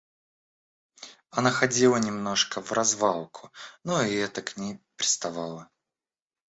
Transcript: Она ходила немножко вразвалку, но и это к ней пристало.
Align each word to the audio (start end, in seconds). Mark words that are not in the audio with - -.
Она 1.29 1.51
ходила 1.51 1.97
немножко 1.97 2.59
вразвалку, 2.59 3.51
но 3.83 4.01
и 4.01 4.15
это 4.15 4.41
к 4.41 4.57
ней 4.57 4.79
пристало. 4.95 5.69